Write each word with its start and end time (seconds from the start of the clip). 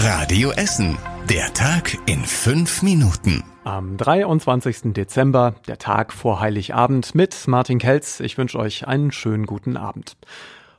Radio 0.00 0.52
Essen. 0.52 0.96
Der 1.28 1.52
Tag 1.54 1.98
in 2.06 2.24
fünf 2.24 2.82
Minuten. 2.82 3.42
Am 3.64 3.96
23. 3.96 4.92
Dezember, 4.92 5.56
der 5.66 5.78
Tag 5.78 6.12
vor 6.12 6.38
Heiligabend 6.38 7.16
mit 7.16 7.48
Martin 7.48 7.80
Kelz. 7.80 8.20
Ich 8.20 8.38
wünsche 8.38 8.60
euch 8.60 8.86
einen 8.86 9.10
schönen 9.10 9.44
guten 9.44 9.76
Abend. 9.76 10.16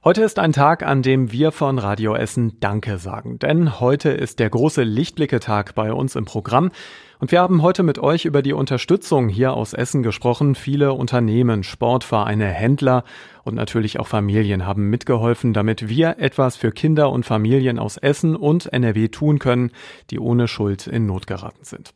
Heute 0.02 0.24
ist 0.24 0.40
ein 0.40 0.54
Tag, 0.54 0.84
an 0.84 1.02
dem 1.02 1.34
wir 1.34 1.52
von 1.52 1.78
Radio 1.78 2.16
Essen 2.16 2.58
Danke 2.62 3.00
sagen, 3.00 3.38
denn 3.38 3.82
heute 3.82 4.12
ist 4.12 4.40
der 4.40 4.50
große 4.50 4.84
Lichtblicke-Tag 4.84 5.76
bei 5.76 5.92
uns 5.92 6.16
im 6.16 6.24
Programm. 6.24 6.72
Und 7.20 7.34
wir 7.34 7.42
haben 7.42 7.62
heute 7.62 7.84
mit 7.84 8.00
euch 8.00 8.24
über 8.24 8.42
die 8.42 8.54
Unterstützung 8.54 9.28
hier 9.28 9.54
aus 9.54 9.74
Essen 9.74 10.02
gesprochen. 10.02 10.56
Viele 10.56 10.94
Unternehmen, 10.94 11.64
Sportvereine, 11.64 12.46
Händler 12.46 13.04
und 13.44 13.56
natürlich 13.56 14.00
auch 14.00 14.08
Familien 14.08 14.66
haben 14.66 14.90
mitgeholfen, 14.90 15.52
damit 15.52 15.90
wir 15.90 16.18
etwas 16.18 16.56
für 16.56 16.72
Kinder 16.72 17.12
und 17.12 17.26
Familien 17.26 17.78
aus 17.78 17.98
Essen 17.98 18.38
und 18.38 18.72
NRW 18.72 19.10
tun 19.10 19.38
können, 19.38 19.72
die 20.12 20.20
ohne 20.20 20.48
Schuld 20.48 20.88
in 20.88 21.08
Not 21.08 21.28
geraten 21.28 21.66
sind. 21.66 21.94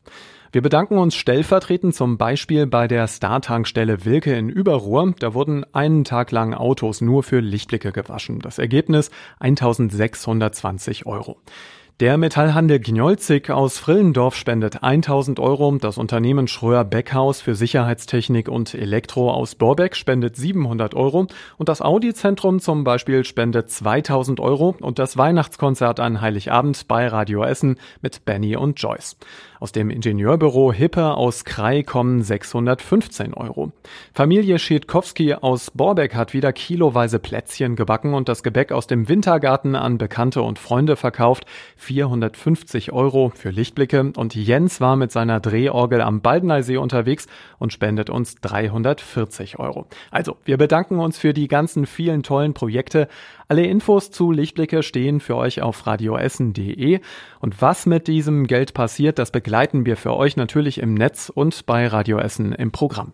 Wir 0.53 0.62
bedanken 0.62 0.99
uns 0.99 1.16
stellvertretend 1.16 1.95
zum 1.95 2.20
Beispiel 2.20 2.67
bei 2.67 2.88
der 2.88 3.07
Star-Tankstelle 3.07 4.05
Wilke 4.05 4.35
in 4.35 4.49
Überruhr. 4.49 5.16
Da 5.17 5.34
wurden 5.34 5.66
einen 5.73 6.03
Tag 6.03 6.30
lang 6.30 6.53
Autos 6.53 7.02
nur 7.02 7.23
für 7.23 7.39
Lichtblicke 7.39 7.91
gewaschen. 7.91 8.38
Das 8.38 8.59
Ergebnis 8.59 9.09
1620 9.39 11.08
Euro. 11.08 11.39
Der 11.99 12.17
Metallhandel 12.17 12.80
Gnolzig 12.80 13.52
aus 13.52 13.77
Frillendorf 13.77 14.35
spendet 14.35 14.81
1000 14.81 15.39
Euro. 15.39 15.77
Das 15.77 15.99
Unternehmen 15.99 16.47
Schröer 16.47 16.83
Beckhaus 16.83 17.39
für 17.39 17.53
Sicherheitstechnik 17.53 18.49
und 18.49 18.73
Elektro 18.73 19.31
aus 19.31 19.53
Borbeck 19.53 19.95
spendet 19.95 20.35
700 20.35 20.95
Euro. 20.95 21.27
Und 21.58 21.70
das 21.70 21.81
Audi-Zentrum 21.81 22.59
zum 22.59 22.83
Beispiel 22.83 23.23
spendet 23.25 23.70
2000 23.70 24.39
Euro. 24.39 24.75
Und 24.81 24.97
das 24.97 25.17
Weihnachtskonzert 25.17 25.99
an 25.99 26.20
Heiligabend 26.20 26.88
bei 26.88 27.08
Radio 27.08 27.44
Essen 27.44 27.77
mit 28.02 28.25
Benny 28.25 28.55
und 28.55 28.81
Joyce. 28.81 29.16
Aus 29.63 29.72
dem 29.72 29.90
Ingenieurbüro 29.90 30.73
Hippe 30.73 31.16
aus 31.16 31.45
Krei 31.45 31.83
kommen 31.83 32.22
615 32.22 33.33
Euro. 33.33 33.72
Familie 34.14 34.59
Schädkowski 34.59 35.36
aus 35.36 35.72
Borbeck 35.72 36.16
hat 36.16 36.33
wieder 36.33 36.52
kiloweise 36.52 37.17
Plätzchen 37.17 37.78
gebacken 37.78 38.14
und 38.14 38.28
das 38.28 38.44
Gebäck 38.44 38.73
aus 38.73 38.88
dem 38.88 39.08
Wintergarten 39.08 39.78
an 39.78 39.97
Bekannte 39.97 40.41
und 40.41 40.59
Freunde 40.59 40.97
verkauft. 40.97 41.45
450 41.78 42.91
Euro 42.91 43.31
für 43.34 43.52
Lichtblicke 43.52 44.11
und 44.17 44.36
Jens 44.36 44.81
war 44.81 44.97
mit 44.97 45.14
seiner 45.14 45.39
Drehorgel 45.39 46.02
am 46.02 46.19
Baldeneysee 46.19 46.75
unterwegs 46.75 47.28
und 47.58 47.72
spendet 47.72 48.09
uns 48.09 48.36
340 48.41 49.59
Euro. 49.59 49.88
Also, 50.11 50.36
wir 50.44 50.58
bedanken 50.58 51.00
uns 51.00 51.17
für 51.17 51.34
die 51.34 51.47
ganzen 51.47 51.86
vielen 51.86 52.23
tollen 52.23 52.53
Projekte. 52.53 53.08
Alle 53.47 53.66
Infos 53.66 54.11
zu 54.11 54.31
Lichtblicke 54.31 54.84
stehen 54.84 55.22
für 55.22 55.38
euch 55.38 55.61
auf 55.61 55.88
radioessen.de 55.88 57.00
und 57.39 57.61
was 57.61 57.86
mit 57.86 58.08
diesem 58.08 58.47
Geld 58.47 58.73
passiert, 58.73 59.19
das 59.19 59.31
begleiten 59.54 59.86
wir 59.86 59.98
für 59.98 60.18
euch 60.18 60.36
natürlich 60.36 60.80
im 60.80 60.96
Netz 60.96 61.30
und 61.30 61.68
bei 61.68 61.86
Radio 61.86 62.18
Essen 62.18 62.54
im 62.54 62.72
Programm. 62.72 63.14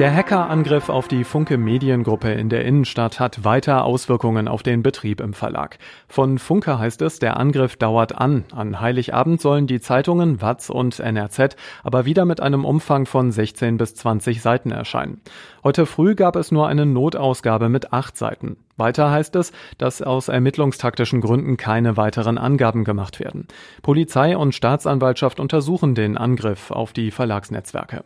Der 0.00 0.12
Hackerangriff 0.12 0.88
auf 0.88 1.06
die 1.06 1.22
Funke 1.22 1.56
Mediengruppe 1.56 2.32
in 2.32 2.48
der 2.48 2.64
Innenstadt 2.64 3.20
hat 3.20 3.44
weiter 3.44 3.84
Auswirkungen 3.84 4.48
auf 4.48 4.64
den 4.64 4.82
Betrieb 4.82 5.20
im 5.20 5.34
Verlag. 5.34 5.78
Von 6.08 6.38
Funke 6.38 6.80
heißt 6.80 7.00
es, 7.02 7.20
der 7.20 7.36
Angriff 7.36 7.76
dauert 7.76 8.18
an. 8.18 8.42
An 8.52 8.80
Heiligabend 8.80 9.40
sollen 9.40 9.68
die 9.68 9.78
Zeitungen 9.78 10.42
Watz 10.42 10.68
und 10.68 10.98
NRZ 10.98 11.54
aber 11.84 12.06
wieder 12.06 12.24
mit 12.24 12.40
einem 12.40 12.64
Umfang 12.64 13.06
von 13.06 13.30
16 13.30 13.76
bis 13.76 13.94
20 13.94 14.42
Seiten 14.42 14.72
erscheinen. 14.72 15.20
Heute 15.62 15.86
früh 15.86 16.16
gab 16.16 16.34
es 16.34 16.50
nur 16.50 16.66
eine 16.66 16.86
Notausgabe 16.86 17.68
mit 17.68 17.92
acht 17.92 18.16
Seiten. 18.16 18.56
Weiter 18.76 19.12
heißt 19.12 19.36
es, 19.36 19.52
dass 19.78 20.02
aus 20.02 20.26
ermittlungstaktischen 20.26 21.20
Gründen 21.20 21.56
keine 21.56 21.96
weiteren 21.96 22.36
Angaben 22.36 22.82
gemacht 22.82 23.20
werden. 23.20 23.46
Polizei 23.82 24.36
und 24.36 24.56
Staatsanwaltschaft 24.56 25.38
untersuchen 25.38 25.94
den 25.94 26.18
Angriff 26.18 26.72
auf 26.72 26.92
die 26.92 27.12
Verlagsnetzwerke. 27.12 28.02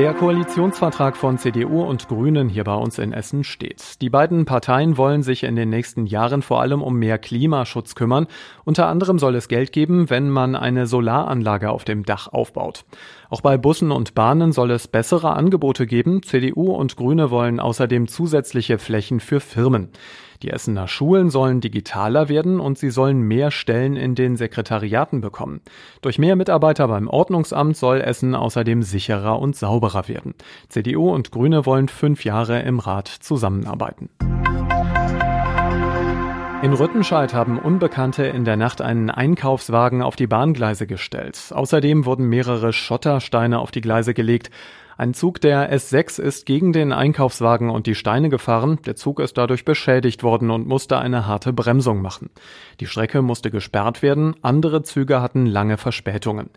Der 0.00 0.14
Koalitionsvertrag 0.14 1.14
von 1.14 1.36
CDU 1.36 1.82
und 1.82 2.08
Grünen 2.08 2.48
hier 2.48 2.64
bei 2.64 2.72
uns 2.74 2.98
in 2.98 3.12
Essen 3.12 3.44
steht. 3.44 4.00
Die 4.00 4.08
beiden 4.08 4.46
Parteien 4.46 4.96
wollen 4.96 5.22
sich 5.22 5.42
in 5.42 5.56
den 5.56 5.68
nächsten 5.68 6.06
Jahren 6.06 6.40
vor 6.40 6.62
allem 6.62 6.80
um 6.80 6.98
mehr 6.98 7.18
Klimaschutz 7.18 7.94
kümmern. 7.94 8.26
Unter 8.64 8.86
anderem 8.86 9.18
soll 9.18 9.34
es 9.34 9.46
Geld 9.46 9.72
geben, 9.72 10.08
wenn 10.08 10.30
man 10.30 10.56
eine 10.56 10.86
Solaranlage 10.86 11.68
auf 11.68 11.84
dem 11.84 12.06
Dach 12.06 12.28
aufbaut. 12.28 12.86
Auch 13.28 13.42
bei 13.42 13.58
Bussen 13.58 13.90
und 13.90 14.14
Bahnen 14.14 14.52
soll 14.52 14.70
es 14.70 14.88
bessere 14.88 15.34
Angebote 15.34 15.86
geben. 15.86 16.22
CDU 16.22 16.72
und 16.72 16.96
Grüne 16.96 17.30
wollen 17.30 17.60
außerdem 17.60 18.08
zusätzliche 18.08 18.78
Flächen 18.78 19.20
für 19.20 19.40
Firmen. 19.40 19.90
Die 20.42 20.50
Essener 20.50 20.88
Schulen 20.88 21.28
sollen 21.28 21.60
digitaler 21.60 22.30
werden 22.30 22.60
und 22.60 22.78
sie 22.78 22.88
sollen 22.88 23.20
mehr 23.20 23.50
Stellen 23.50 23.96
in 23.96 24.14
den 24.14 24.36
Sekretariaten 24.36 25.20
bekommen. 25.20 25.60
Durch 26.00 26.18
mehr 26.18 26.34
Mitarbeiter 26.34 26.88
beim 26.88 27.08
Ordnungsamt 27.08 27.76
soll 27.76 28.00
Essen 28.00 28.34
außerdem 28.34 28.82
sicherer 28.82 29.38
und 29.38 29.54
sauberer 29.54 30.08
werden. 30.08 30.34
CDU 30.68 31.10
und 31.10 31.30
Grüne 31.30 31.66
wollen 31.66 31.88
fünf 31.88 32.24
Jahre 32.24 32.60
im 32.60 32.78
Rat 32.78 33.08
zusammenarbeiten. 33.08 34.08
In 36.62 36.74
Rüttenscheid 36.74 37.32
haben 37.32 37.58
Unbekannte 37.58 38.24
in 38.24 38.44
der 38.44 38.56
Nacht 38.56 38.82
einen 38.82 39.10
Einkaufswagen 39.10 40.02
auf 40.02 40.16
die 40.16 40.26
Bahngleise 40.26 40.86
gestellt. 40.86 41.52
Außerdem 41.54 42.04
wurden 42.04 42.28
mehrere 42.28 42.74
Schottersteine 42.74 43.58
auf 43.58 43.70
die 43.70 43.80
Gleise 43.80 44.12
gelegt. 44.12 44.50
Ein 45.00 45.14
Zug 45.14 45.40
der 45.40 45.74
S6 45.74 46.20
ist 46.20 46.44
gegen 46.44 46.74
den 46.74 46.92
Einkaufswagen 46.92 47.70
und 47.70 47.86
die 47.86 47.94
Steine 47.94 48.28
gefahren. 48.28 48.80
Der 48.84 48.96
Zug 48.96 49.18
ist 49.18 49.38
dadurch 49.38 49.64
beschädigt 49.64 50.22
worden 50.22 50.50
und 50.50 50.66
musste 50.66 50.98
eine 50.98 51.26
harte 51.26 51.54
Bremsung 51.54 52.02
machen. 52.02 52.28
Die 52.80 52.86
Strecke 52.86 53.22
musste 53.22 53.50
gesperrt 53.50 54.02
werden. 54.02 54.36
Andere 54.42 54.82
Züge 54.82 55.22
hatten 55.22 55.46
lange 55.46 55.78
Verspätungen. 55.78 56.50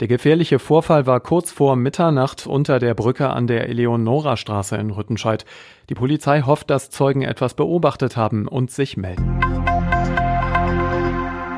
Der 0.00 0.08
gefährliche 0.08 0.58
Vorfall 0.58 1.04
war 1.04 1.20
kurz 1.20 1.52
vor 1.52 1.76
Mitternacht 1.76 2.46
unter 2.46 2.78
der 2.78 2.94
Brücke 2.94 3.28
an 3.28 3.46
der 3.46 3.68
Eleonorastraße 3.68 4.76
in 4.76 4.92
Rüttenscheid. 4.92 5.44
Die 5.90 5.94
Polizei 5.94 6.40
hofft, 6.40 6.70
dass 6.70 6.88
Zeugen 6.88 7.20
etwas 7.20 7.52
beobachtet 7.52 8.16
haben 8.16 8.48
und 8.48 8.70
sich 8.70 8.96
melden. 8.96 9.49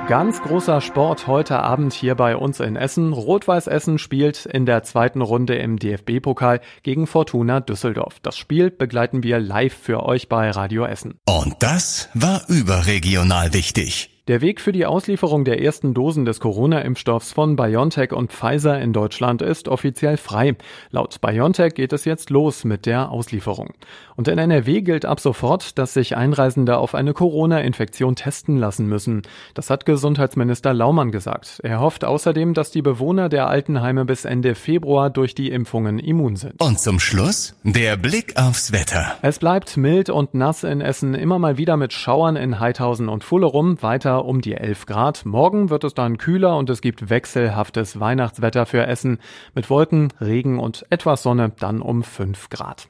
Ganz 0.08 0.42
großer 0.42 0.80
Sport 0.80 1.28
heute 1.28 1.60
Abend 1.60 1.92
hier 1.92 2.16
bei 2.16 2.36
uns 2.36 2.58
in 2.58 2.74
Essen. 2.74 3.12
Rot-Weiß 3.12 3.68
Essen 3.68 3.98
spielt 3.98 4.46
in 4.46 4.66
der 4.66 4.82
zweiten 4.82 5.22
Runde 5.22 5.54
im 5.54 5.78
DFB-Pokal 5.78 6.60
gegen 6.82 7.06
Fortuna 7.06 7.60
Düsseldorf. 7.60 8.18
Das 8.20 8.36
Spiel 8.36 8.70
begleiten 8.70 9.22
wir 9.22 9.38
live 9.38 9.72
für 9.74 10.02
euch 10.04 10.28
bei 10.28 10.50
Radio 10.50 10.84
Essen. 10.84 11.20
Und 11.24 11.54
das 11.60 12.08
war 12.14 12.42
überregional 12.48 13.54
wichtig. 13.54 14.11
Der 14.28 14.40
Weg 14.40 14.60
für 14.60 14.70
die 14.70 14.86
Auslieferung 14.86 15.44
der 15.44 15.60
ersten 15.60 15.94
Dosen 15.94 16.24
des 16.24 16.38
Corona-Impfstoffs 16.38 17.32
von 17.32 17.56
BioNTech 17.56 18.12
und 18.12 18.30
Pfizer 18.32 18.80
in 18.80 18.92
Deutschland 18.92 19.42
ist 19.42 19.66
offiziell 19.66 20.16
frei. 20.16 20.54
Laut 20.92 21.20
BioNTech 21.20 21.74
geht 21.74 21.92
es 21.92 22.04
jetzt 22.04 22.30
los 22.30 22.62
mit 22.62 22.86
der 22.86 23.10
Auslieferung. 23.10 23.70
Und 24.14 24.28
in 24.28 24.38
NRW 24.38 24.82
gilt 24.82 25.06
ab 25.06 25.18
sofort, 25.18 25.76
dass 25.76 25.94
sich 25.94 26.16
Einreisende 26.16 26.76
auf 26.76 26.94
eine 26.94 27.14
Corona-Infektion 27.14 28.14
testen 28.14 28.58
lassen 28.58 28.86
müssen. 28.86 29.22
Das 29.54 29.70
hat 29.70 29.86
Gesundheitsminister 29.86 30.72
Laumann 30.72 31.10
gesagt. 31.10 31.58
Er 31.64 31.80
hofft 31.80 32.04
außerdem, 32.04 32.54
dass 32.54 32.70
die 32.70 32.82
Bewohner 32.82 33.28
der 33.28 33.48
Altenheime 33.48 34.04
bis 34.04 34.24
Ende 34.24 34.54
Februar 34.54 35.10
durch 35.10 35.34
die 35.34 35.50
Impfungen 35.50 35.98
immun 35.98 36.36
sind. 36.36 36.62
Und 36.62 36.78
zum 36.78 37.00
Schluss 37.00 37.56
der 37.64 37.96
Blick 37.96 38.36
aufs 38.36 38.70
Wetter. 38.70 39.16
Es 39.22 39.40
bleibt 39.40 39.76
mild 39.76 40.10
und 40.10 40.34
nass 40.34 40.62
in 40.62 40.80
Essen, 40.80 41.14
immer 41.14 41.40
mal 41.40 41.58
wieder 41.58 41.76
mit 41.76 41.92
Schauern 41.92 42.36
in 42.36 42.60
Heidhausen 42.60 43.08
und 43.08 43.24
Fullerum. 43.24 43.82
Weiter 43.82 44.11
Wetter 44.12 44.26
um 44.26 44.42
die 44.42 44.54
11 44.54 44.84
Grad. 44.84 45.24
Morgen 45.24 45.70
wird 45.70 45.84
es 45.84 45.94
dann 45.94 46.18
kühler 46.18 46.58
und 46.58 46.68
es 46.68 46.82
gibt 46.82 47.08
wechselhaftes 47.08 47.98
Weihnachtswetter 47.98 48.66
für 48.66 48.86
Essen 48.86 49.18
mit 49.54 49.70
Wolken, 49.70 50.12
Regen 50.20 50.58
und 50.58 50.84
etwas 50.90 51.22
Sonne 51.22 51.52
dann 51.58 51.80
um 51.80 52.02
5 52.02 52.50
Grad. 52.50 52.88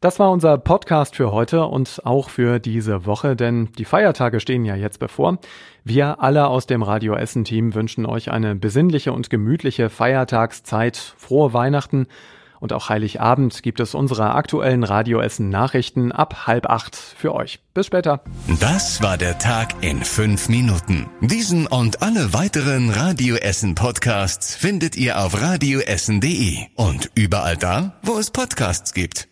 Das 0.00 0.18
war 0.18 0.30
unser 0.30 0.56
Podcast 0.56 1.16
für 1.16 1.32
heute 1.32 1.66
und 1.66 2.00
auch 2.06 2.30
für 2.30 2.60
diese 2.60 3.04
Woche, 3.04 3.36
denn 3.36 3.68
die 3.76 3.84
Feiertage 3.84 4.40
stehen 4.40 4.64
ja 4.64 4.74
jetzt 4.74 5.00
bevor. 5.00 5.38
Wir 5.84 6.22
alle 6.22 6.46
aus 6.46 6.66
dem 6.66 6.82
Radio 6.82 7.14
Essen 7.14 7.44
Team 7.44 7.74
wünschen 7.74 8.06
euch 8.06 8.30
eine 8.30 8.54
besinnliche 8.54 9.12
und 9.12 9.28
gemütliche 9.28 9.90
Feiertagszeit, 9.90 10.96
frohe 10.96 11.52
Weihnachten 11.52 12.06
und 12.60 12.72
auch 12.72 12.88
Heiligabend 12.88 13.62
gibt 13.62 13.80
es 13.80 13.94
unsere 13.94 14.34
aktuellen 14.34 14.84
Radioessen 14.84 15.48
Nachrichten 15.48 16.12
ab 16.12 16.46
halb 16.46 16.66
acht 16.66 16.96
für 16.96 17.34
euch. 17.34 17.60
Bis 17.74 17.86
später. 17.86 18.22
Das 18.60 19.02
war 19.02 19.16
der 19.16 19.38
Tag 19.38 19.82
in 19.82 20.02
fünf 20.02 20.48
Minuten. 20.48 21.08
Diesen 21.20 21.66
und 21.66 22.02
alle 22.02 22.32
weiteren 22.32 22.90
Radioessen 22.90 23.74
Podcasts 23.74 24.54
findet 24.54 24.96
ihr 24.96 25.20
auf 25.20 25.40
radioessen.de 25.40 26.66
und 26.74 27.10
überall 27.14 27.56
da, 27.56 27.94
wo 28.02 28.18
es 28.18 28.30
Podcasts 28.30 28.94
gibt. 28.94 29.28